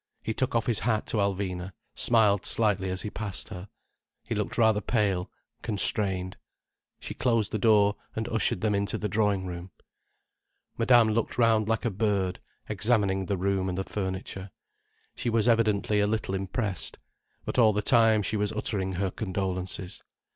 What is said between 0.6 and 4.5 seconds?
his hat to Alvina, smiled slightly as he passed her. He